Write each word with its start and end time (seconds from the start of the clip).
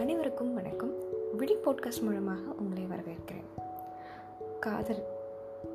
அனைவருக்கும் 0.00 0.54
வணக்கம். 0.54 0.92
விழி 1.36 1.54
போட்காஸ்ட் 1.54 2.02
மூலமாக 2.02 2.40
உங்களை 2.58 2.84
வரவேற்கிறேன். 2.84 3.46
காதல் 4.60 5.00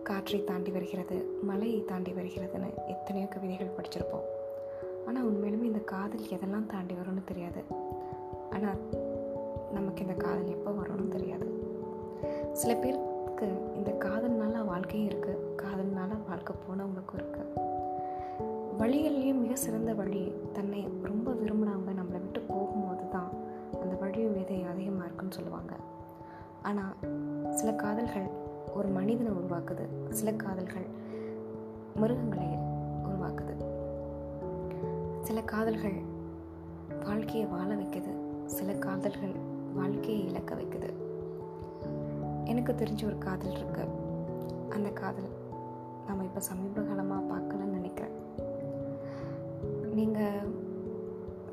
காற்றை 0.03 0.43
தாண்டி 0.43 0.71
வருகிறது 0.71 1.39
மலையை 1.41 1.85
தாண்டி 1.85 2.11
வருகிறதுன்னு 2.11 2.69
எத்தனையோ 2.87 3.27
கவிதைகள் 3.27 3.73
படிச்சிருப்போம். 3.77 4.27
ஆனால் 5.07 5.25
உண்மையிலுமே 5.29 5.63
இந்த 5.63 5.79
காதல் 5.79 6.27
எதெல்லாம் 6.35 6.65
தாண்டி 6.65 6.93
வரும்னு 6.93 7.23
தெரியாது. 7.25 7.63
ஆனால் 8.49 8.79
நமக்கு 9.73 10.01
இந்த 10.01 10.13
காதல் 10.13 10.53
எப்போ 10.57 10.71
வரும்னு 10.71 11.07
தெரியாது. 11.07 11.47
சில 12.51 12.73
பேருக்கு 12.75 13.49
இந்த 13.75 13.91
காதல்னால 14.05 14.65
வாழ்க்கையும் 14.65 15.09
இருக்குது 15.09 15.43
காதல்னால 15.63 16.11
வாழ்க்கை 16.27 16.55
போனவங்களுக்கும் 16.67 17.21
இருக்குது 17.23 17.69
வழிகள்லேயும் 18.79 19.41
மிக 19.41 19.55
சிறந்த 19.55 19.93
வழி 19.93 20.31
தன்னை 20.53 20.87
ரொம்ப 21.03 21.31
விரும்பினவங்க 21.31 21.93
நம்ம 21.93 22.10
அந்த 24.21 24.39
விதை 24.39 24.63
அதிகமாக 24.63 25.05
இருக்குன்னு 25.05 25.33
சொல்லுவாங்க. 25.33 25.75
ஆனால் 26.61 26.93
சில 27.51 27.73
காதல்கள் 27.73 28.29
ஒரு 28.75 28.87
மனிதனை 28.87 29.31
உருவாக்குது. 29.31 29.85
சில 30.09 30.33
காதல்கள் 30.33 30.85
மிருகங்களை 31.95 32.45
உருவாக்குது. 33.03 33.55
சில 35.21 35.41
காதல்கள் 35.41 36.01
வாழ்க்கையை 37.05 37.45
வாழ 37.45 37.75
வைக்குது. 37.75 38.13
சில 38.45 38.73
காதல்கள் 38.73 39.33
வாழ்க்கையை 39.73 40.27
இழக்க 40.27 40.55
வைக்குது. 40.55 40.93
எனக்கு 42.45 42.73
தெரிஞ்ச 42.73 43.05
ஒரு 43.05 43.17
காதல் 43.17 43.55
இருக்கு. 43.55 43.85
அந்த 44.69 44.89
காதல் 44.89 45.29
நம்ம 46.07 46.23
இப்போ 46.23 46.39
சமீப 46.39 46.81
காலமாக 46.81 47.35
பார்க்கலன்னு 47.35 47.77
நினைக்கிறேன். 47.77 48.15
நீங்கள் 49.93 50.60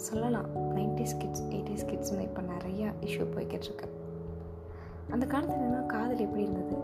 சொல்லலாம். 0.07 0.49
நைன்டிஸ் 0.77 1.15
கிட்ஸ் 1.21 1.45
எயிட்டிஸ் 1.55 1.87
கிட்ஸ்னு 1.91 2.27
இப்போ 2.27 2.43
நிறையா 2.51 2.89
இஷ்யூ 3.07 3.25
போய்கிட்டுருக்கு 3.35 3.87
அந்த 5.15 5.25
காலத்தில் 5.33 5.65
என்ன 5.67 5.81
காதல் 5.93 6.23
எப்படி 6.25 6.43
இருந்தது? 6.47 6.77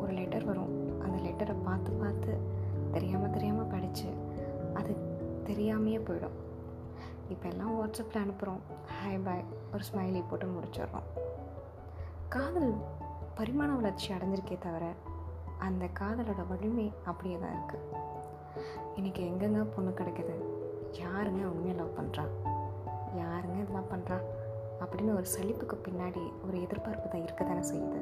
ஒரு 0.00 0.12
லெட்டர் 0.18 0.46
வரும். 0.50 0.72
அந்த 1.04 1.16
லெட்டரை 1.26 1.54
பார்த்து 1.68 1.90
பார்த்து 2.02 2.32
தெரியாமல் 2.94 3.34
தெரியாமல் 3.36 3.70
படித்து 3.72 4.08
அது 4.80 4.92
தெரியாமையே 5.48 6.00
போயிடும். 6.08 6.36
இப்போ 7.34 7.46
எல்லாம் 7.52 7.74
வாட்ஸ்அப்பில் 7.78 8.22
அனுப்புகிறோம் 8.22 8.62
ஹாய் 8.98 9.22
பாய் 9.26 9.44
ஒரு 9.72 9.84
ஸ்மைலி 9.88 10.22
போட்டு 10.30 10.46
முடிச்சிடுறோம். 10.54 11.08
காதல் 12.34 12.72
பரிமாண 13.38 13.70
வளர்ச்சி 13.80 14.08
அடைஞ்சிருக்கே 14.14 14.58
தவிர 14.66 14.86
அந்த 15.66 15.84
காதலோட 16.00 16.42
வலிமை 16.50 16.86
அப்படியே 17.10 17.38
தான் 17.42 17.54
இருக்குது 17.56 17.86
இன்றைக்கி 18.98 19.22
எங்கெங்க 19.30 19.60
பொண்ணு 19.74 19.90
கிடைக்குது? 20.00 20.34
யாருங்க 21.00 21.42
உண்மையை 21.50 21.74
லவ் 21.80 21.96
பண்ணுறா 21.98 22.24
யாருங்க 23.16 23.60
இதெல்லாம் 23.60 23.90
பண்ணுறா 23.90 24.18
அப்படின்னு 24.80 25.14
ஒரு 25.14 25.26
சலிப்புக்கு 25.26 25.78
பின்னாடி 25.88 26.32
ஒரு 26.48 26.62
எதிர்பார்ப்பு 26.62 27.08
தான் 27.08 27.22
இருக்க 27.22 27.44
தானே 27.44 27.60
செய்யுது. 27.60 28.00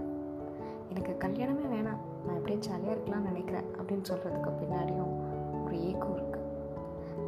எனக்கு 0.88 1.28
கல்யாணமே 1.28 1.64
வேணாம். 1.74 2.02
நான் 2.26 2.36
எப்படியே 2.36 2.58
ஜாலியாக 2.58 2.98
இருக்கலாம்னு 2.98 3.30
நினைக்கிறேன் 3.30 3.64
அப்படின்னு 3.78 4.04
சொல்கிறதுக்கு 4.08 4.50
பின்னாடியும் 4.60 5.12
ஒரு 5.64 5.86
ஏக்கம் 5.86 6.16
இருக்குது 6.16 6.46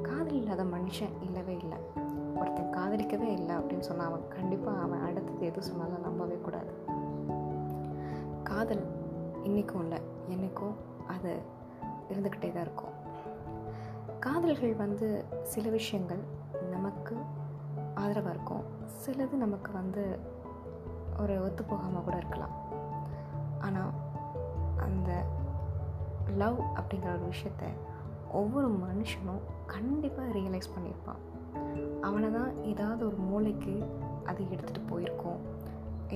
காதல் 0.03 0.35
இல்லாத 0.35 0.65
மனுஷன் 0.65 1.15
இல்லவே 1.21 1.57
இல்லை. 1.57 1.79
ஒருத்தன் 2.37 2.75
காதலிக்கவே 2.75 3.29
இல்லை 3.33 3.57
அப்படின்னு 3.57 3.81
சொன்னால் 3.81 4.07
அவன் 4.07 4.29
கண்டிப்பாக 4.29 4.81
அவன் 4.81 5.01
அடுத்தது 5.01 5.47
எது 5.47 5.63
சொன்னாலும் 5.63 6.01
நம்பவே 6.01 6.39
கூடாது. 6.43 6.73
காதல் 8.43 8.85
இன்றைக்கும் 9.43 9.81
இல்லை. 9.81 9.99
என்றைக்கும் 10.31 10.75
அது 11.07 11.39
இருந்துக்கிட்டே 12.09 12.53
தான் 12.53 12.63
இருக்கும். 12.63 12.97
காதல்கள் 14.21 14.75
வந்து 14.75 15.25
சில 15.43 15.69
விஷயங்கள் 15.69 16.19
நமக்கு 16.71 17.17
ஆதரவாக 18.03 18.35
இருக்கும். 18.35 18.65
சிலது 19.01 19.37
நமக்கு 19.45 19.71
வந்து 19.81 20.05
ஒரு 21.23 21.35
ஒத்து 21.47 21.63
போகாமல் 21.71 22.05
கூட 22.07 22.17
இருக்கலாம். 22.23 22.55
ஆனால் 23.67 23.93
அந்த 24.87 25.11
லவ் 26.43 26.61
அப்படிங்கிற 26.79 27.11
ஒரு 27.17 27.27
விஷயத்த 27.33 27.65
ஒவ்வொரு 28.41 28.69
மனுஷனும் 28.85 29.43
கண்டிப்பாக 29.75 30.35
ரியலைஸ் 30.39 30.75
பண்ணியிருப்பான். 30.75 31.21
அவனை 32.09 32.29
தான் 32.37 32.51
ஏதாவது 32.73 33.03
ஒரு 33.11 33.19
மூளைக்கு 33.31 33.75
அதை 34.31 34.43
எடுத்துகிட்டு 34.55 34.83
போயிருக்கோம். 34.91 35.41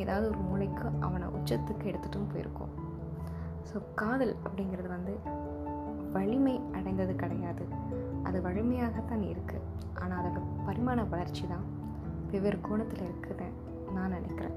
ஏதாவது 0.02 0.26
ஒரு 0.32 0.40
மூளைக்கு 0.48 0.86
அவனை 1.06 1.26
உச்சத்துக்கு 1.36 1.84
எடுத்துகிட்டும் 1.90 2.30
போயிருக்கோம். 2.32 2.72
ஸோ 3.68 3.76
காதல் 4.00 4.34
அப்படிங்கிறது 4.46 4.88
வந்து 4.96 5.14
வலிமை 6.16 6.54
அடைந்தது 6.78 7.14
கிடையாது. 7.22 7.64
அது 8.28 8.38
வலிமையாகத்தான் 8.46 9.24
இருக்குது 9.32 9.66
ஆனால் 10.02 10.18
அதோட 10.20 10.40
பரிமாண 10.66 11.00
வளர்ச்சி 11.14 11.44
தான் 11.52 11.66
வெவ்வேறு 12.34 12.58
கோணத்தில் 12.60 12.98
இருக்குதுன்னு 12.98 13.92
நான் 13.92 14.12
நினைக்கிறேன். 14.12 14.54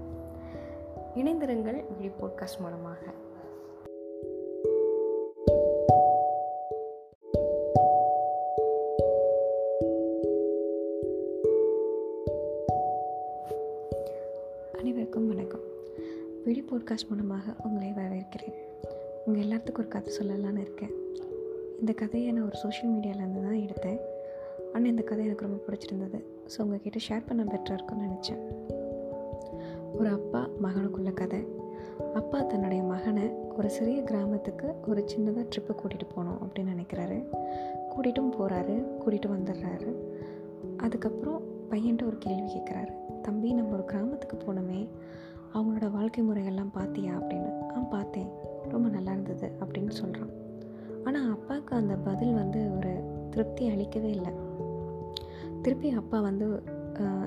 இணைந்திருங்கள் 1.16 1.84
விழி 1.98 2.12
போட்காஸ்ட் 2.22 2.60
மூலமாக. 2.60 3.00
அனைவருக்கும் 14.78 15.28
வணக்கம். 15.28 15.60
விழி 16.44 16.64
போட்காஸ்ட் 16.72 17.10
மூலமாக 17.10 17.54
உங்களை 17.64 17.90
வரவேற்கிறேன். 17.90 18.54
உங்கள் 19.26 19.44
எல்லாத்துக்கும் 19.44 19.78
ஒரு 19.78 19.88
கதை 19.88 20.14
சொல்லலான்னு 20.18 20.60
இருக்கேன். 20.60 20.92
இந்த 21.80 21.94
கதையை 21.94 22.32
நான் 22.32 22.46
ஒரு 22.46 22.58
சோஷியல் 22.58 22.96
மீடியாவிலேருந்து 22.96 23.44
தான் 23.44 23.68
எடுத்தேன். 23.68 24.00
ஆனால் 24.74 24.90
இந்த 24.90 25.02
கதை 25.02 25.26
எனக்கு 25.26 25.46
ரொம்ப 25.46 25.64
பிடிச்சிருந்தது. 25.68 26.36
ஸோ 26.54 26.62
உங்ககிட்ட 26.62 27.00
ஷேர் 27.10 27.28
பண்ண 27.28 27.44
பெட்டராக 27.44 27.74
இருக்கும்னு 27.74 28.08
நினச்சேன். 28.08 28.42
ஒரு 29.98 30.10
அப்பா 30.10 30.48
மகனுக்குள்ள 30.64 31.14
கதை. 31.14 31.48
அப்பா 32.14 32.42
தன்னுடைய 32.42 32.84
மகனை 32.84 33.30
ஒரு 33.58 33.70
சிறிய 33.70 34.04
கிராமத்துக்கு 34.04 34.74
ஒரு 34.88 35.06
சின்னதாக 35.16 35.46
ட்ரிப்பு 35.54 35.74
கூட்டிகிட்டு 35.74 36.08
போகணும் 36.16 36.40
அப்படின்னு 36.44 36.74
நினைக்கிறாரு. 36.76 37.18
கூட்டிகிட்டும் 37.92 38.34
போகிறாரு 38.40 38.76
கூட்டிகிட்டு 39.02 39.30
வந்துடுறாரு. 39.36 39.92
அதுக்கப்புறம் 40.78 41.42
பையன்ட்ட 41.70 42.06
ஒரு 42.06 42.18
கேள்வி 42.18 42.48
கேட்குறாரு 42.54 42.92
தம்பி 43.22 43.54
நம்ம 43.54 43.74
ஒரு 43.74 43.86
கிராமத்துக்கு 43.86 44.38
போனோமே 44.38 44.90
அவங்களோட 45.54 45.92
வாழ்க்கை 45.92 46.24
முறைகள்லாம் 46.30 46.76
பார்த்தியா 46.76 47.14
அப்படின்னு. 47.20 47.52
ஆ 47.76 47.80
பார்த்தேன். 47.80 48.30
ரொம்ப 48.70 48.90
நல்லா 48.90 49.12
இருந்தது 49.12 49.52
அப்படின்னு 49.60 49.90
சொல்கிறான் 49.90 50.30
ஆனால் 51.04 51.32
அப்பாவுக்கு 51.32 51.76
அந்த 51.76 51.96
பதில் 51.96 52.34
வந்து 52.34 52.78
ஒரு 52.78 52.94
திருப்தி 53.30 53.70
அளிக்கவே 53.70 54.10
இல்லை. 54.10 54.32
திருப்பி 55.68 55.90
அப்பா 55.90 56.20
வந்து 56.20 56.64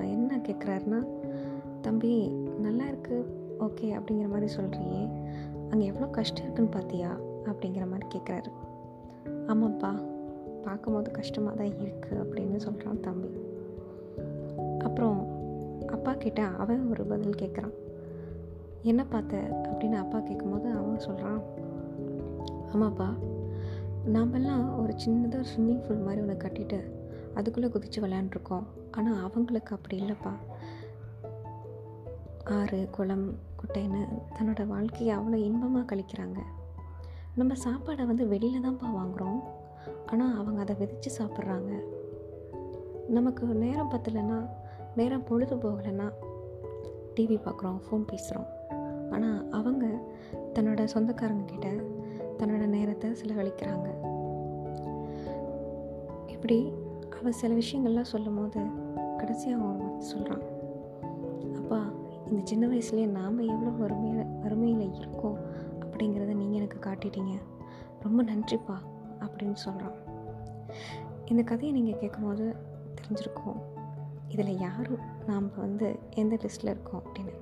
என்ன 0.02 0.40
கேட்குறாருன்னா 0.48 1.06
தம்பி 1.82 2.28
நல்லா 2.60 2.86
இருக்கு 2.86 3.26
ஓகே 3.60 3.84
அப்படிங்கிற 3.84 4.28
மாதிரி 4.28 4.54
சொல்கிறியே 4.56 5.10
அங்கே 5.70 5.86
எவ்வளோ 5.86 6.06
கஷ்டம் 6.06 6.44
இருக்குன்னு 6.44 6.80
பார்த்தியா 6.80 7.10
அப்படிங்கிற 7.44 7.90
மாதிரி 7.90 8.18
கேட்குறாரு 8.18 8.44
ஆமாப்பா 9.46 10.02
பார்க்கும்போது 10.62 11.10
கஷ்டமாக 11.10 11.56
தான் 11.56 11.66
இருக்குது 11.66 12.12
அப்படின்னு 12.12 12.56
சொல்கிறான் 12.56 13.00
தம்பி. 13.00 13.28
அப்புறம் 14.78 15.26
அப்பா 15.86 16.14
கிட்ட 16.14 16.42
அவன் 16.42 16.90
ஒரு 16.90 17.04
பதில் 17.04 17.34
கேட்குறான் 17.34 17.72
என்ன 18.82 19.04
பார்த்த? 19.04 19.36
அப்படின்னு 19.62 19.92
அப்பா 19.92 20.20
கேட்கும்போது 20.20 20.70
அவன் 20.70 20.98
சொல்கிறான் 20.98 21.42
ஆமாப்பா 22.74 23.08
நாமெல்லாம் 24.04 24.82
ஒரு 24.82 24.94
சின்னதாக 25.06 25.44
ஸ்விம்மிங் 25.56 25.86
பூல் 25.88 25.98
மாதிரி 25.98 26.20
ஒன்று 26.20 26.36
கட்டிட்டு 26.36 26.98
அதுக்குள்ளே 27.40 27.70
குதித்து 27.74 27.98
விளையாண்டுருக்கோம். 28.04 28.66
ஆனால் 28.96 29.20
அவங்களுக்கு 29.26 29.74
அப்படி 29.76 29.96
இல்லைப்பா. 30.02 30.32
ஆறு 32.56 32.78
குளம் 32.96 33.26
குட்டைன்னு 33.60 34.00
தன்னோட 34.36 34.62
வாழ்க்கையை 34.74 35.12
அவ்வளோ 35.16 35.38
இன்பமாக 35.48 35.88
கழிக்கிறாங்க. 35.90 36.38
நம்ம 37.38 37.54
சாப்பாடை 37.64 38.04
வந்து 38.10 38.24
வெளியில் 38.28 38.64
தான்ப்பா 38.64 38.88
வாங்குகிறோம் 38.96 39.40
ஆனால் 40.06 40.36
அவங்க 40.40 40.60
அதை 40.64 40.74
விதைச்சு 40.80 41.10
சாப்பிட்றாங்க. 41.18 41.72
நமக்கு 43.16 43.44
நேரம் 43.62 43.92
பத்தலைன்னா 43.92 44.38
நேரம் 44.98 45.26
பொழுது 45.28 45.54
போகலைன்னா 45.56 46.06
டிவி 47.14 47.36
பார்க்குறோம் 47.44 47.78
ஃபோன் 47.84 48.08
பேசுகிறோம். 48.10 48.50
ஆனால் 49.14 49.38
அவங்க 49.58 49.86
தன்னோட 50.54 50.82
சொந்தக்காரங்கக்கிட்ட 50.94 51.68
தன்னோட 52.40 52.64
நேரத்தை 52.76 53.08
செலவழிக்கிறாங்க. 53.20 53.88
இப்படி 56.34 56.58
அவள் 57.20 57.32
சில 57.32 57.54
விஷயங்கள்லாம் 57.54 58.12
சொல்லும் 58.12 58.38
போது 58.38 58.60
கடைசியாக 59.16 59.62
அவன் 59.62 59.72
ஒரு 59.72 59.82
வார்த்தை 59.82 60.06
சொல்கிறான் 60.08 60.44
அப்பா 61.58 61.80
இந்த 62.28 62.40
சின்ன 62.44 62.66
வயசுலேயே 62.66 63.06
நாம் 63.06 63.38
எவ்வளோ 63.38 63.70
வறுமையில் 63.70 64.30
வறுமையில் 64.40 64.94
இருக்கோம் 64.94 65.36
அப்படிங்கிறத 65.80 66.34
நீங்கள் 66.34 66.58
எனக்கு 66.60 66.78
காட்டிட்டீங்க. 66.90 67.34
ரொம்ப 68.02 68.22
நன்றிப்பா 68.22 68.76
அப்படின்னு 69.20 69.52
சொல்கிறான் 69.52 69.96
இந்த 71.24 71.42
கதையை 71.42 71.80
நீங்கள் 71.80 71.98
கேட்கும்போது 71.98 72.56
தெரிஞ்சிருக்கோம் 72.98 73.60
இதில் 74.28 74.58
யாரும் 74.58 75.04
நாம் 75.26 75.56
வந்து 75.56 75.98
எந்த 76.10 76.38
லிஸ்ட்டில் 76.42 76.72
இருக்கோம் 76.74 77.02
அப்படின்னு. 77.04 77.34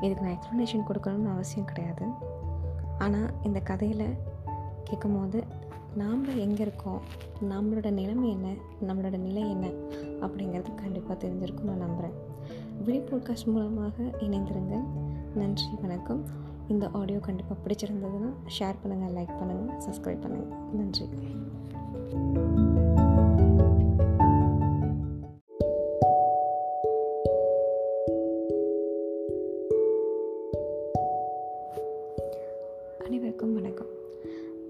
இதுக்கு 0.00 0.24
நான் 0.24 0.36
எக்ஸ்ப்ளனேஷன் 0.36 0.88
கொடுக்கணும்னு 0.88 1.30
அவசியம் 1.30 1.66
கிடையாது. 1.66 2.06
ஆனால் 2.98 3.30
இந்த 3.42 3.60
கதையில் 3.60 4.08
கேட்கும்போது 4.84 5.44
நாம் 5.96 6.38
எங்கே 6.38 6.62
இருக்கோம்? 6.62 7.00
நம்மளோட 7.50 7.90
நிலைமை 7.90 8.30
என்ன? 8.30 8.48
நம்மளோட 8.88 9.18
நிலை 9.18 9.50
என்ன? 9.50 9.66
அப்படிங்கிறது 10.20 10.74
கண்டிப்பாக 10.74 11.26
தெரிஞ்சிருக்கும் 11.26 11.62
நான் 11.62 11.76
நம்புகிறேன் 11.76 12.14
விழி 12.84 12.98
பாட்காஸ்ட் 12.98 13.46
மூலமாக 13.46 14.02
இணைந்திருங்கள் 14.02 14.84
நன்றி 15.34 15.64
வணக்கம். 15.80 16.24
இந்த 16.68 16.88
ஆடியோ 16.92 17.18
கண்டிப்பாக 17.18 17.60
பிடிச்சிருந்ததுன்னா 17.64 18.32
ஷேர் 18.58 18.74
பண்ணுங்கள் 18.84 19.14
லைக் 19.14 19.32
பண்ணுங்கள் 19.42 19.82
சப்ஸ்கிரைப் 19.88 20.22
பண்ணுங்கள் 20.24 20.70
நன்றி. 20.72 21.08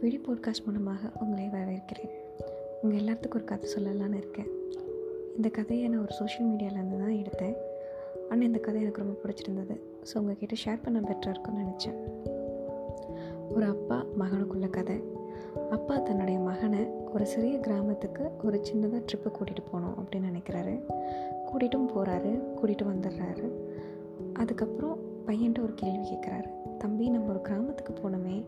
விழி 0.07 0.19
போட்காஸ்ட் 0.27 0.65
மூலமாக 0.67 1.01
உங்களை 1.21 1.45
வரவேற்கிறேன். 1.53 2.11
உங்கள் 2.83 2.99
எல்லாத்துக்கும் 3.01 3.39
ஒரு 3.39 3.45
கதை 3.45 3.71
சொல்லலான்னு 3.73 4.19
இருக்கேன். 4.23 4.51
இந்த 5.37 5.49
கதையை 5.49 5.89
நான் 5.89 6.03
ஒரு 6.03 6.13
சோஷியல் 6.19 6.51
மீடியாவிலேருந்து 6.51 6.99
தான் 6.99 7.17
எடுத்தேன். 7.23 7.57
ஆனால் 8.31 8.43
இந்த 8.43 8.59
கதை 8.59 8.83
எனக்கு 8.83 9.03
ரொம்ப 9.03 9.17
பிடிச்சிருந்தது. 9.23 9.75
ஸோ 10.09 10.15
உங்ககிட்ட 10.19 10.57
ஷேர் 10.65 10.83
பண்ண 10.83 11.01
பெட்டராக 11.01 11.33
இருக்கும்னு 11.35 11.65
நினச்சேன். 11.65 11.99
ஒரு 13.55 13.67
அப்பா 13.67 13.99
மகனுக்குள்ள 14.21 14.69
கதை. 14.71 15.03
அப்பா 15.71 15.97
தன்னுடைய 15.99 16.39
மகனை 16.39 16.83
ஒரு 17.15 17.27
சிறிய 17.27 17.59
கிராமத்துக்கு 17.59 18.25
ஒரு 18.43 18.61
சின்னதாக 18.69 19.03
ட்ரிப்பு 19.09 19.33
கூட்டிகிட்டு 19.39 19.67
போகணும் 19.73 19.97
அப்படின்னு 19.99 20.31
நினைக்கிறாரு. 20.33 20.77
கூட்டிகிட்டும் 21.49 21.91
போகிறாரு 21.97 22.33
கூட்டிகிட்டு 22.57 22.91
வந்துடுறாரு. 22.93 23.49
அதுக்கப்புறம் 24.33 24.97
பையன்ட்டு 25.27 25.67
ஒரு 25.67 25.75
கேள்வி 25.75 26.07
கேட்குறாரு 26.13 26.51
தம்பி 26.79 27.09
நம்ம 27.09 27.29
ஒரு 27.29 27.41
கிராமத்துக்கு 27.41 27.93
போனோமே. 28.03 28.39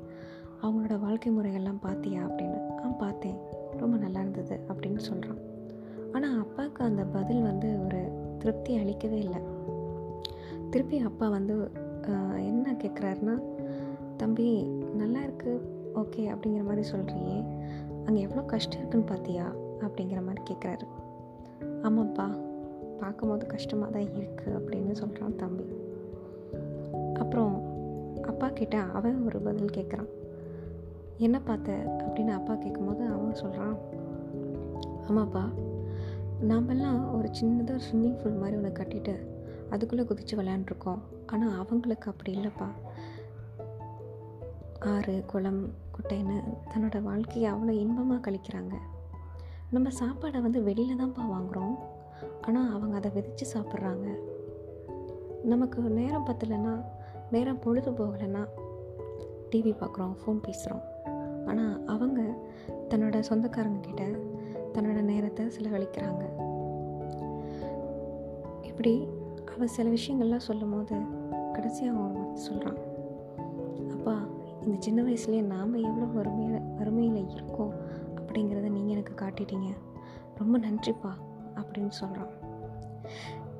அவங்களோட 0.62 0.94
வாழ்க்கை 1.00 1.30
முறைகள்லாம் 1.36 1.82
பார்த்தியா 1.86 2.20
அப்படின்னு? 2.28 2.58
ஆ 2.84 2.88
பார்த்தேன். 3.02 3.38
ரொம்ப 3.80 3.96
நல்லா 3.96 4.20
இருந்தது 4.20 4.56
அப்படின்னு 4.68 5.00
சொல்கிறான் 5.08 5.40
ஆனால் 6.12 6.38
அப்பாவுக்கு 6.44 6.80
அந்த 6.84 7.02
பதில் 7.16 7.42
வந்து 7.42 7.68
ஒரு 7.84 8.00
திருப்தி 8.38 8.72
அளிக்கவே 8.78 9.18
இல்லை. 9.26 9.40
திருப்பி 10.70 10.98
அப்பா 11.10 11.28
வந்து 11.28 11.54
என்ன 12.50 12.72
கேட்குறாருன்னா 12.82 13.34
தம்பி 14.16 14.48
நல்லா 15.02 15.22
இருக்கு. 15.22 15.52
ஓகே 15.94 16.22
அப்படிங்கிற 16.32 16.64
மாதிரி 16.68 16.84
சொல்கிறியே 16.90 17.38
அங்கே 18.06 18.20
எவ்வளோ 18.20 18.42
கஷ்டம் 18.52 18.80
இருக்குன்னு 18.80 19.10
பார்த்தியா 19.12 19.46
அப்படிங்கிற 19.86 20.20
மாதிரி 20.26 20.42
கேட்குறாரு 20.50 20.86
ஆமாப்பா. 21.88 22.26
பார்க்கும்போது 23.00 23.44
கஷ்டமாக 23.46 23.90
தான் 23.92 24.08
இருக்குது 24.18 24.56
அப்படின்னு 24.58 24.92
சொல்கிறான் 25.00 25.36
தம்பி. 25.42 25.66
அப்புறம் 27.14 27.54
அப்பா 28.30 28.48
கிட்ட 28.60 28.78
அவன் 28.98 29.18
ஒரு 29.26 29.38
பதில் 29.40 29.76
கேட்குறான் 29.76 30.08
என்ன 31.18 31.40
பார்த்த 31.40 31.72
அப்படின்னு 32.02 32.28
அப்பா 32.28 32.54
கேட்கும்போது 32.54 33.06
அவன் 33.06 33.34
சொல்கிறான் 33.34 33.76
ஆமாப்பா 35.08 35.44
நாமெல்லாம் 36.40 37.14
ஒரு 37.14 37.28
சின்னதாக 37.40 37.80
ஸ்விம்மிங் 37.86 38.18
பூல் 38.20 38.40
மாதிரி 38.40 38.56
ஒன்று 38.56 38.70
கட்டிட்டு 38.78 39.36
அதுக்குள்ளே 39.70 40.04
குதித்து 40.04 40.34
விளையாண்டுருக்கோம். 40.36 41.00
ஆனால் 41.26 41.56
அவங்களுக்கு 41.58 42.10
அப்படி 42.10 42.30
இல்லைப்பா. 42.38 42.68
ஆறு 44.80 45.24
குளம் 45.26 45.74
குட்டைன்னு 45.94 46.36
தன்னோட 46.74 47.02
வாழ்க்கையை 47.02 47.52
அவ்வளோ 47.52 47.70
இன்பமாக 47.70 48.30
கழிக்கிறாங்க. 48.30 48.74
நம்ம 49.70 49.88
சாப்பாடை 50.00 50.40
வந்து 50.40 50.62
வெளியில் 50.62 51.00
தான்ப்பா 51.00 51.24
வாங்குகிறோம் 51.34 51.74
ஆனால் 52.40 52.72
அவங்க 52.72 52.96
அதை 52.96 53.10
விதைச்சு 53.10 53.46
சாப்பிட்றாங்க. 53.54 54.06
நமக்கு 55.44 55.80
நேரம் 55.80 56.26
பத்தலைன்னா 56.26 56.84
நேரம் 57.30 57.58
பொழுது 57.58 57.90
போகலைன்னா 57.90 58.44
டிவி 59.50 59.74
பார்க்குறோம் 59.74 60.14
ஃபோன் 60.20 60.44
பேசுகிறோம். 60.46 60.84
ஆனால் 61.48 61.74
அவங்க 61.86 62.20
தன்னோட 62.90 63.20
சொந்தக்காரங்க 63.20 63.80
கிட்ட 63.80 64.04
தன்னோட 64.74 64.98
நேரத்தை 65.10 65.44
செலவழிக்கிறாங்க. 65.56 66.24
இப்படி 68.62 68.92
அவள் 69.54 69.74
சில 69.76 69.86
விஷயங்கள்லாம் 69.90 70.46
சொல்லும் 70.48 70.74
போது 70.74 70.96
கடைசியாக 71.52 71.92
அவன் 71.92 72.04
ஒரு 72.06 72.18
வார்த்தை 72.18 72.42
சொல்கிறான் 72.48 72.78
அப்பா 73.94 74.14
இந்த 74.64 74.76
சின்ன 74.78 74.98
வயசுலேயே 75.02 75.44
நாம் 75.54 75.74
எவ்வளோ 75.84 76.06
வறுமையில் 76.16 76.66
வறுமையில் 76.78 77.32
இருக்கோம் 77.36 77.72
அப்படிங்கிறத 78.18 78.68
நீங்கள் 78.76 78.94
எனக்கு 78.96 79.14
காட்டிட்டீங்க. 79.22 79.70
ரொம்ப 80.40 80.54
நன்றிப்பா 80.58 81.12
அப்படின்னு 81.60 81.94
சொல்கிறான் 82.00 82.32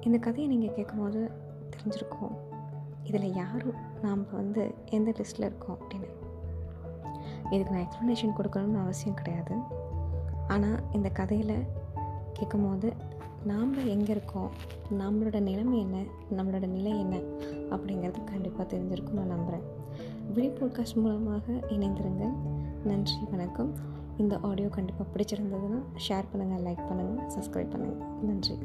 இந்த 0.07 0.19
கதையை 0.19 0.49
நீங்கள் 0.57 0.75
கேட்கும்போது 0.75 1.21
தெரிஞ்சிருக்கோம். 1.73 2.37
இதில் 3.09 3.37
யாரும் 3.43 3.79
நாம் 4.03 4.23
வந்து 4.33 4.63
எந்த 4.91 5.11
லிஸ்ட்டில் 5.11 5.49
இருக்கோம் 5.51 5.79
அப்படின்னு. 5.81 6.11
இதுக்கு 7.51 7.75
நான் 7.75 7.87
எக்ஸ்ப்ளனேஷன் 7.87 8.35
கொடுக்கணும்னு 8.39 8.81
அவசியம் 8.81 9.15
கிடையாது. 9.15 9.55
ஆனால் 10.49 10.81
இந்த 10.93 11.09
கதையில் 11.09 11.67
கேட்கும்போது 12.33 12.93
நாம் 13.45 13.87
எங்கே 13.87 14.11
இருக்கோம்? 14.11 14.51
நம்மளோட 14.99 15.41
நிலைமை 15.41 15.79
என்ன? 15.79 16.03
நம்மளோட 16.37 16.67
நிலை 16.67 16.99
என்ன? 16.99 17.17
அப்படிங்கிறது 17.71 18.25
கண்டிப்பாக 18.25 18.77
தெரிஞ்சிருக்கும் 18.77 19.11
நான் 19.11 19.27
நம்புகிறேன் 19.27 19.63
விழி 20.35 20.49
போட்காஸ்ட் 20.49 20.95
மூலமாக 20.95 21.53
இணைந்திருங்கள் 21.53 22.33
நன்றி 22.85 23.17
வணக்கம். 23.31 23.75
இந்த 24.19 24.39
ஆடியோ 24.43 24.69
கண்டிப்பாக 24.69 25.11
பிடிச்சிருந்ததுன்னா 25.17 25.83
ஷேர் 26.09 26.25
பண்ணுங்கள் 26.37 26.65
லைக் 26.69 26.85
பண்ணுங்கள் 26.91 27.31
சப்ஸ்கிரைப் 27.37 27.75
பண்ணுங்கள் 27.75 28.21
நன்றி. 28.23 28.59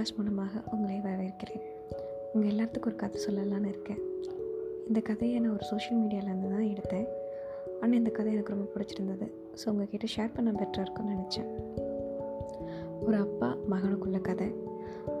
பாட்காஸ்ட் 0.00 0.18
மூலமாக 0.18 0.60
உங்களை 0.72 0.98
வரவேற்கிறேன். 0.98 1.64
உங்கள் 2.32 2.50
எல்லாத்துக்கும் 2.50 2.88
ஒரு 2.90 2.96
கதை 2.96 3.16
சொல்லலான்னு 3.24 3.70
இருக்கேன். 3.72 3.98
இந்த 4.86 5.00
கதையை 5.00 5.40
நான் 5.40 5.52
ஒரு 5.52 5.64
சோஷியல் 5.64 5.98
மீடியாவிலேருந்து 6.02 6.50
தான் 6.50 6.70
எடுத்தேன். 6.74 7.08
ஆனால் 7.80 7.96
இந்த 7.96 8.10
கதை 8.10 8.32
எனக்கு 8.32 8.54
ரொம்ப 8.54 8.66
பிடிச்சிருந்தது. 8.74 9.26
ஸோ 9.60 9.64
உங்ககிட்ட 9.68 10.06
ஷேர் 10.14 10.32
பண்ண 10.34 10.50
பெட்டராக 10.50 10.84
இருக்கும்னு 10.86 11.16
நினச்சேன். 11.16 11.50
ஒரு 13.06 13.16
அப்பா 13.16 13.50
மகனுக்குள்ள 13.70 14.20
கதை. 14.20 14.48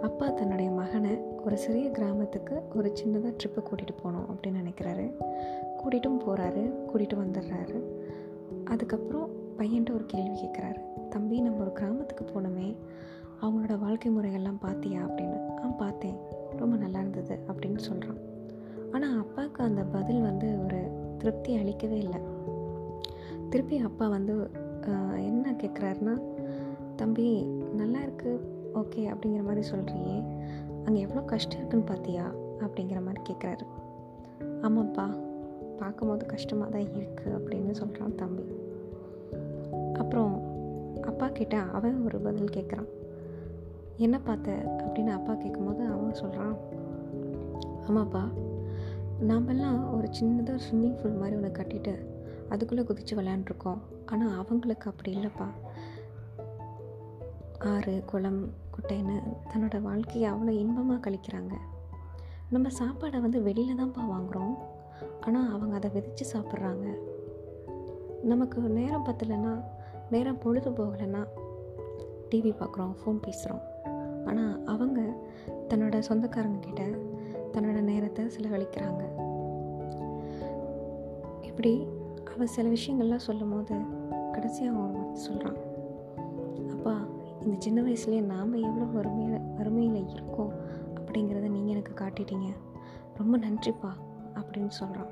அப்பா 0.02 0.28
தன்னுடைய 0.28 0.70
மகனை 0.70 1.12
ஒரு 1.44 1.58
சிறிய 1.58 1.90
கிராமத்துக்கு 1.90 2.56
ஒரு 2.74 2.90
சின்னதாக 3.00 3.34
ட்ரிப்பு 3.40 3.62
கூட்டிகிட்டு 3.68 3.96
போகணும் 4.02 4.26
அப்படின்னு 4.32 4.62
நினைக்கிறாரு. 4.62 5.06
கூட்டிகிட்டும் 5.80 6.24
போகிறாரு 6.26 6.64
கூட்டிகிட்டு 6.88 7.22
வந்துடுறாரு. 7.24 7.78
அதுக்கப்புறம் 8.64 9.28
பையன்ட்டு 9.60 9.96
ஒரு 9.98 10.06
கேள்வி 10.06 10.36
கேட்குறாரு 10.42 10.82
தம்பி 11.08 11.38
நம்ம 11.40 11.60
ஒரு 11.60 11.72
கிராமத்துக்கு 11.72 12.26
போனோமே. 12.34 12.70
அவங்களோட 13.42 13.74
வாழ்க்கை 13.78 14.08
முறைகள்லாம் 14.16 14.62
பார்த்தியா 14.64 15.00
அப்படின்னு? 15.06 15.38
ஆ 15.62 15.68
பார்த்தேன். 15.82 16.16
ரொம்ப 16.56 16.76
நல்லா 16.76 16.98
இருந்தது 16.98 17.38
அப்படின்னு 17.50 17.80
சொல்கிறான் 17.88 18.20
ஆனால் 18.92 19.18
அப்பாவுக்கு 19.20 19.60
அந்த 19.64 19.82
பதில் 19.94 20.20
வந்து 20.20 20.48
ஒரு 20.64 20.80
திருப்தி 21.18 21.52
அளிக்கவே 21.56 21.98
இல்லை. 22.04 22.20
திருப்பி 23.52 23.76
அப்பா 23.88 24.08
வந்து 24.08 24.34
என்ன 25.30 25.54
கேட்குறாருன்னா 25.62 26.14
தம்பி 26.96 27.26
நல்லா 27.80 28.00
இருக்குது 28.06 28.42
ஓகே 28.80 29.02
அப்படிங்கிற 29.12 29.42
மாதிரி 29.48 29.62
சொல்கிறியே 29.70 30.16
அங்கே 30.84 31.00
எவ்வளோ 31.00 31.22
கஷ்டம் 31.32 31.58
இருக்குன்னு 31.58 31.90
பார்த்தியா 31.92 32.24
அப்படிங்கிற 32.64 33.00
மாதிரி 33.06 33.22
கேட்குறாரு 33.28 33.64
ஆமாப்பா. 34.66 35.06
பார்க்கும்போது 35.80 36.24
கஷ்டமாக 36.26 36.70
தான் 36.70 36.88
இருக்குது 36.98 37.34
அப்படின்னு 37.38 37.72
சொல்கிறான் 37.80 38.14
தம்பி. 38.14 38.46
அப்புறம் 39.92 40.34
அப்பா 41.10 41.28
கிட்ட 41.38 41.56
அவன் 41.78 42.04
ஒரு 42.06 42.18
பதில் 42.18 42.54
கேட்குறான் 42.56 42.88
என்ன 44.04 44.16
பார்த்த 44.20 44.52
அப்படின்னு 44.76 45.12
அப்பா 45.18 45.32
கேட்கும்போது 45.34 45.82
அவன் 45.86 46.14
சொல்கிறான் 46.14 46.54
ஆமாப்பா 47.88 48.22
நாமெல்லாம் 49.20 49.94
ஒரு 49.96 50.08
சின்னதாக 50.20 50.60
ஸ்விம்மிங் 50.66 50.98
பூல் 51.00 51.18
மாதிரி 51.20 51.36
ஒன்று 51.36 51.50
கட்டிட்டு 51.58 51.94
அதுக்குள்ளே 52.48 52.84
குதித்து 52.84 53.16
விளையாண்டுருக்கோம். 53.16 53.80
ஆனால் 54.06 54.36
அவங்களுக்கு 54.38 54.90
அப்படி 54.90 55.10
இல்லைப்பா. 55.16 55.46
ஆறு 57.72 58.02
குளம் 58.06 58.40
குட்டைன்னு 58.74 59.16
தன்னோட 59.50 59.82
வாழ்க்கையை 59.82 60.32
அவ்வளோ 60.32 60.52
இன்பமாக 60.62 61.10
கழிக்கிறாங்க. 61.10 61.54
நம்ம 62.50 62.68
சாப்பாடை 62.78 63.20
வந்து 63.20 63.42
வெளியில் 63.42 63.80
தான்ப்பா 63.80 64.04
வாங்குகிறோம் 64.12 64.54
ஆனால் 65.20 65.50
அவங்க 65.52 65.76
அதை 65.76 65.90
விதைச்சு 65.90 66.26
சாப்பிட்றாங்க. 66.32 66.86
நமக்கு 68.22 68.60
நேரம் 68.60 69.06
பத்தலைன்னா 69.06 69.52
நேரம் 70.10 70.42
பொழுது 70.44 70.70
போகலைன்னா 70.70 71.22
டிவி 72.30 72.52
பார்க்குறோம் 72.60 72.96
ஃபோன் 73.00 73.20
பேசுகிறோம். 73.26 73.64
ஆனால் 74.26 74.64
அவங்க 74.64 75.00
தன்னோட 75.68 75.98
சொந்தக்காரங்க 75.98 76.58
கிட்ட 76.58 76.84
தன்னோட 77.52 77.80
நேரத்தை 77.80 78.24
செலவழிக்கிறாங்க. 78.24 79.02
இப்படி 81.42 81.86
அவள் 82.34 82.46
சில 82.46 82.68
விஷயங்கள்லாம் 82.68 83.26
சொல்லும் 83.28 83.50
போது 83.50 83.74
கடைசியாக 84.32 84.76
அவன் 84.76 84.84
ஒரு 84.84 84.98
வார்த்தை 84.98 85.22
சொல்கிறான் 85.22 85.58
அப்பா 86.70 86.94
இந்த 87.42 87.56
சின்ன 87.58 87.82
வயசுலேயே 87.82 88.20
நாம் 88.20 88.52
எவ்வளோ 88.52 88.84
வறுமையில் 88.84 89.40
வறுமையில் 89.56 90.08
இருக்கோம் 90.08 90.52
அப்படிங்கிறத 90.94 91.48
நீங்கள் 91.48 91.74
எனக்கு 91.74 92.04
காட்டிட்டீங்க. 92.04 92.48
ரொம்ப 93.14 93.38
நன்றிப்பா 93.38 93.90
அப்படின்னு 94.34 94.68
சொல்கிறான் 94.68 95.10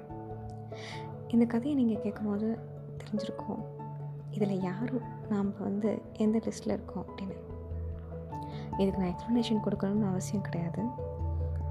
இந்த 1.29 1.45
கதையை 1.45 1.85
நீங்கள் 1.85 2.03
கேட்கும்போது 2.03 2.59
தெரிஞ்சிருக்கோம். 3.01 3.63
இதில் 4.31 4.61
யாரும் 4.61 5.07
நாம் 5.29 5.55
வந்து 5.59 5.99
எந்த 6.13 6.39
லிஸ்ட்டில் 6.39 6.77
இருக்கோம் 6.77 7.05
அப்படின்னு. 7.07 7.37
இதுக்கு 8.79 9.03
நான் 9.03 9.15
எக்ஸ்ப்ளனேஷன் 9.15 9.67
கொடுக்கணும்னு 9.67 10.09
அவசியம் 10.09 10.43
கிடையாது. 10.43 10.83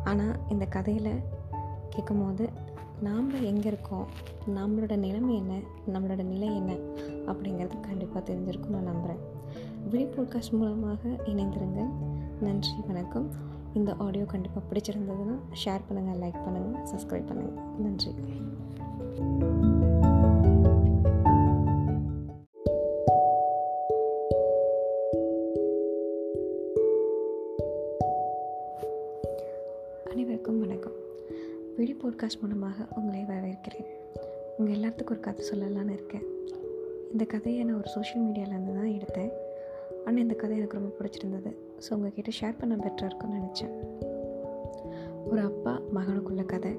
ஆனால் 0.04 0.36
இந்த 0.50 0.66
கதையில் 0.66 1.22
கேட்கும்போது 1.90 2.50
நாம் 3.02 3.44
எங்கே 3.44 3.68
இருக்கோம்? 3.68 4.06
நம்மளோட 4.56 4.96
நிலைமை 4.96 5.36
என்ன? 5.36 5.60
நம்மளோட 5.94 6.24
நிலை 6.24 6.56
என்ன? 6.56 6.74
அப்படிங்கிறது 7.26 7.80
கண்டிப்பாக 7.80 8.34
தெரிஞ்சிருக்கும் 8.34 8.68
நான் 8.68 8.84
நம்புகிறேன் 8.84 9.36
விழி 9.90 10.08
மூலமாக 10.52 11.10
இணைந்திருங்கள் 11.10 11.90
நன்றி 12.42 12.70
வணக்கம். 12.88 13.32
இந்த 13.74 13.96
ஆடியோ 13.98 14.26
கண்டிப்பாக 14.26 14.66
பிடிச்சிருந்ததுன்னா 14.74 15.40
ஷேர் 15.66 15.82
பண்ணுங்கள் 15.90 16.22
லைக் 16.24 16.40
பண்ணுங்கள் 16.48 16.88
சப்ஸ்கிரைப் 16.94 17.30
பண்ணுங்கள் 17.32 17.60
நன்றி. 17.78 19.76
வணக்கம். 30.68 30.96
விழி 31.78 31.96
பாட்காஸ்ட் 32.04 32.42
மூலமாக 32.42 32.88
உங்களை 32.96 33.22
வரவேற்கிறேன். 33.22 33.86
உங்கள் 34.58 34.76
எல்லாத்துக்கும் 34.76 35.10
ஒரு 35.10 35.20
கதை 35.20 35.46
சொல்லலான்னு 35.52 35.90
இருக்கேன். 35.90 36.26
இந்த 37.12 37.26
கதையை 37.26 37.64
நான் 37.64 37.78
ஒரு 37.78 37.88
சோஷியல் 37.88 38.26
மீடியாவிலேருந்து 38.26 38.74
தான் 38.74 38.96
எடுத்தேன். 38.98 39.32
ஆனால் 40.06 40.18
இந்த 40.18 40.34
கதை 40.34 40.58
எனக்கு 40.58 40.78
ரொம்ப 40.78 40.92
பிடிச்சிருந்தது. 40.98 41.56
ஸோ 41.80 41.94
உங்ககிட்ட 41.94 42.32
ஷேர் 42.42 42.58
பண்ண 42.60 42.76
பெட்டராக 42.76 43.06
இருக்கும்னு 43.06 43.40
நினச்சேன். 43.40 43.74
ஒரு 45.28 45.42
அப்பா 45.42 45.80
மகனுக்குள்ள 45.96 46.46
கதை. 46.46 46.78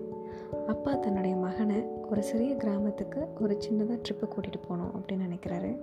அப்பா 0.67 0.95
தன்னுடைய 0.95 1.37
மகனை 1.37 1.83
ஒரு 2.11 2.23
சிறிய 2.23 2.55
கிராமத்துக்கு 2.55 3.27
ஒரு 3.41 3.57
சின்னதாக 3.69 4.01
ட்ரிப்பு 4.09 4.29
கூட்டிகிட்டு 4.29 4.63
போகணும் 4.63 4.93
அப்படின்னு 4.95 5.29
நினைக்கிறாரு. 5.29 5.79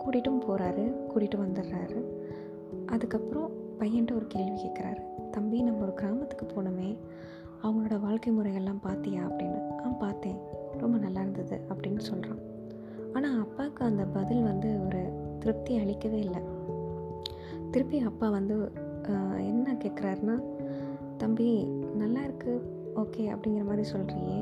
கூட்டிகிட்டும் 0.00 0.44
போகிறாரு 0.48 0.92
கூட்டிகிட்டு 1.10 1.44
வந்துடுறாரு. 1.46 2.04
அதுக்கப்புறம் 2.86 3.50
பையன்ட்டு 3.78 4.14
ஒரு 4.14 4.26
கேள்வி 4.26 4.56
கேட்குறாரு 4.62 5.13
தம்பி 5.34 5.62
நம்ம 5.62 5.82
ஒரு 5.82 5.94
கிராமத்துக்கு 5.94 6.46
போனோமே 6.46 6.96
அவங்களோட 7.62 8.00
வாழ்க்கை 8.00 8.30
முறைகள்லாம் 8.36 8.82
பார்த்தியா 8.86 9.20
அப்படின்னு? 9.28 9.60
ஆ 9.84 9.88
பார்த்தேன். 9.88 10.38
ரொம்ப 10.78 10.98
நல்லா 10.98 11.20
இருந்தது 11.20 11.60
அப்படின்னு 11.68 11.98
சொல்கிறான் 11.98 12.40
ஆனால் 13.12 13.40
அப்பாவுக்கு 13.40 13.84
அந்த 13.84 14.04
பதில் 14.04 14.42
வந்து 14.42 14.84
ஒரு 14.86 15.02
திருப்தி 15.38 15.78
அளிக்கவே 15.78 16.18
இல்லை. 16.18 16.40
திருப்பி 17.70 17.98
அப்பா 17.98 18.28
வந்து 18.28 18.56
என்ன 19.36 19.76
கேட்குறாருன்னா 19.84 20.36
தம்பி 21.16 21.48
நல்லா 21.94 22.20
இருக்குது 22.20 22.62
ஓகே 22.96 23.22
அப்படிங்கிற 23.34 23.64
மாதிரி 23.64 23.84
சொல்கிறியே 23.92 24.38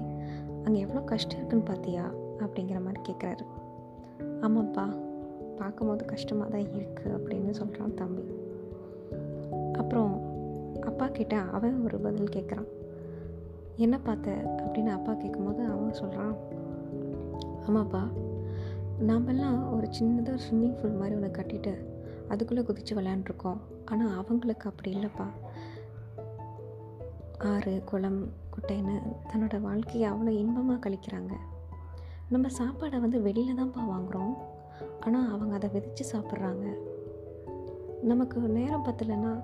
அங்கே 0.65 0.81
எவ்வளோ 0.81 1.01
கஷ்டம் 1.01 1.39
இருக்குன்னு 1.39 1.69
பார்த்தியா 1.71 2.05
அப்படிங்கிற 2.45 2.81
மாதிரி 2.85 3.01
கேட்குறாரு 3.09 3.45
ஆமாப்பா 4.45 4.85
பார்க்கும்போது 5.57 6.05
கஷ்டமாக 6.05 6.51
தான் 6.51 6.69
இருக்குது 6.79 7.17
அப்படின்னு 7.17 7.51
சொல்கிறான் 7.51 7.95
தம்பி. 7.95 8.25
அப்புறம் 9.73 10.13
அப்பா 10.87 11.09
கிட்ட 11.09 11.41
அவன் 11.41 11.85
ஒரு 11.85 11.99
பதில் 11.99 12.33
கேட்குறான் 12.37 12.69
என்ன 13.77 13.99
பார்த்த? 13.99 14.31
அப்படின்னு 14.57 14.89
அப்பா 14.89 15.13
கேட்கும்போது 15.15 15.65
அவன் 15.65 15.93
சொல்கிறான் 15.93 16.35
ஆமாப்பா 17.69 18.03
நாமெல்லாம் 18.99 19.75
ஒரு 19.75 19.89
சின்னதாக 20.01 20.39
ஸ்விம்மிங் 20.47 20.81
பூல் 20.81 20.93
மாதிரி 20.93 21.15
ஒன்று 21.15 21.31
கட்டிட்டு 21.31 21.91
அதுக்குள்ளே 22.29 22.65
குதித்து 22.65 22.95
விளையாண்டுருக்கோம். 22.95 23.57
ஆனால் 23.85 24.17
அவங்களுக்கு 24.17 24.69
அப்படி 24.69 24.95
இல்லைப்பா. 24.95 25.27
ஆறு 27.39 27.83
குளம் 27.85 28.33
குட்டைன்னு 28.55 29.03
தன்னோட 29.33 29.61
வாழ்க்கையை 29.61 30.11
அவ்வளோ 30.11 30.29
இன்பமாக 30.29 30.91
கழிக்கிறாங்க. 30.91 31.33
நம்ம 32.29 32.49
சாப்பாடை 32.59 33.01
வந்து 33.01 33.23
வெளியில் 33.23 33.57
தான்ப்பா 33.57 33.81
வாங்குகிறோம் 33.91 34.35
ஆனால் 35.01 35.31
அவங்க 35.31 35.55
அதை 35.55 35.71
விதைச்சு 35.75 36.05
சாப்பிட்றாங்க. 36.13 36.67
நமக்கு 38.03 38.41
நேரம் 38.41 38.85
பத்தலைன்னா 38.85 39.41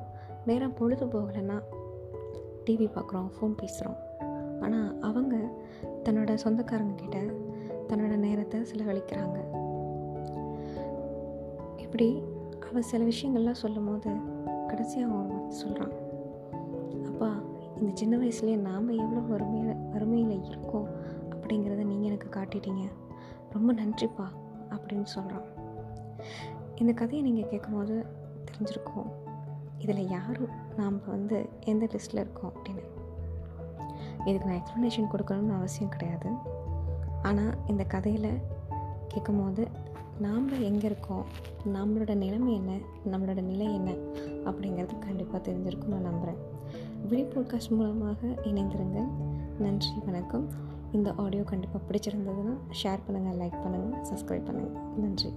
நேரம் 0.48 0.76
பொழுது 0.78 1.06
போகலைன்னா 1.06 1.56
டிவி 2.66 2.86
பார்க்குறோம் 2.94 3.28
ஃபோன் 3.34 3.58
பேசுகிறோம் 3.60 3.98
ஆனால் 4.64 4.90
அவங்க 5.08 5.36
தன்னோட 6.04 6.32
சொந்தக்காரங்கக்கிட்ட 6.44 7.18
தன்னோட 7.90 8.14
நேரத்தை 8.24 8.58
செலவழிக்கிறாங்க. 8.70 9.38
இப்படி 11.84 12.08
அவள் 12.70 12.88
சில 12.90 13.04
விஷயங்கள்லாம் 13.10 13.60
சொல்லும் 13.62 13.88
போது 13.88 14.10
கடைசியாக 14.70 15.06
அவன் 15.06 15.20
ஒரு 15.20 15.30
வார்த்தை 15.32 15.54
சொல்கிறான் 15.62 15.94
அப்பா 17.10 17.30
இந்த 17.78 17.90
சின்ன 17.94 18.16
வயசுலேயே 18.22 18.56
நாம் 18.68 18.88
எவ்வளோ 19.02 19.22
வறுமையில் 19.30 19.80
வறுமையில் 19.92 20.44
இருக்கோம் 20.50 20.88
அப்படிங்கிறத 21.32 21.84
நீங்கள் 21.92 22.08
எனக்கு 22.10 22.28
காட்டிட்டீங்க. 22.38 22.84
ரொம்ப 23.54 23.72
நன்றிப்பா 23.80 24.26
அப்படின்னு 24.74 25.08
சொல்கிறான் 25.16 25.46
இந்த 26.80 26.92
கதையை 27.00 27.22
நீங்கள் 27.28 27.50
கேட்கும்போது 27.52 27.96
தெரிஞ்சிருக்கும். 28.48 29.08
இதில் 29.78 30.08
யாரும் 30.08 30.48
நாம் 30.76 31.00
வந்து 31.06 31.48
எந்த 31.60 31.86
லிஸ்ட்டில் 31.86 32.14
இருக்கோம் 32.14 32.52
அப்படின்னு? 32.52 32.82
இதுக்கு 34.24 34.48
நான் 34.48 34.62
எக்ஸ்ப்ளனேஷன் 34.62 35.14
கொடுக்கணும்னு 35.14 35.54
அவசியம் 35.54 35.90
கிடையாது. 35.90 36.30
ஆனால் 37.22 37.54
இந்த 37.66 37.84
கதையில் 37.84 38.38
கேட்கும்போது 39.08 39.68
நாம் 40.18 40.62
எங்கே 40.62 40.84
இருக்கோம்? 40.84 41.24
நம்மளோட 41.74 42.14
நிலைமை 42.14 42.54
என்ன? 42.54 42.76
நம்மளோட 43.10 43.42
நிலை 43.42 43.74
என்ன? 43.74 43.90
அப்படிங்கிறது 44.44 44.98
கண்டிப்பாக 44.98 45.50
தெரிஞ்சிருக்கும் 45.50 45.84
நான் 45.84 46.02
நம்புகிறேன் 46.02 46.56
விழி 47.08 47.22
பாட்காஸ்ட் 47.22 47.70
மூலமாக 47.70 48.26
இணைந்திருங்கள். 48.26 49.08
நன்றி 49.58 49.92
வணக்கம். 50.04 50.48
இந்த 50.92 51.12
ஆடியோ 51.16 51.42
கண்டிப்பாக 51.42 51.84
பிடிச்சிருந்ததுன்னா 51.88 52.56
ஷேர் 52.82 52.98
பண்ணுங்கள் 53.08 53.38
லைக் 53.38 53.58
பண்ணுங்கள் 53.66 54.06
சப்ஸ்கிரைப் 54.10 54.48
பண்ணுங்கள் 54.48 54.78
நன்றி. 54.96 55.32